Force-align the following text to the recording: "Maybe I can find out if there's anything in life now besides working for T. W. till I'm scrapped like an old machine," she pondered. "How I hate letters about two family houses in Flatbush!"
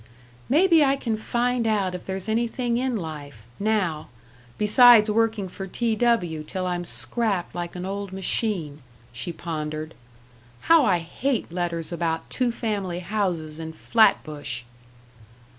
"Maybe 0.49 0.83
I 0.83 0.95
can 0.95 1.15
find 1.15 1.67
out 1.67 1.93
if 1.93 2.07
there's 2.07 2.27
anything 2.27 2.77
in 2.79 2.95
life 2.97 3.45
now 3.59 4.09
besides 4.57 5.11
working 5.11 5.47
for 5.47 5.67
T. 5.67 5.95
W. 5.95 6.41
till 6.41 6.65
I'm 6.65 6.85
scrapped 6.85 7.53
like 7.53 7.75
an 7.75 7.85
old 7.85 8.11
machine," 8.11 8.81
she 9.13 9.31
pondered. 9.31 9.93
"How 10.61 10.85
I 10.85 10.97
hate 10.97 11.51
letters 11.51 11.91
about 11.91 12.27
two 12.31 12.51
family 12.51 12.97
houses 13.01 13.59
in 13.59 13.73
Flatbush!" 13.73 14.63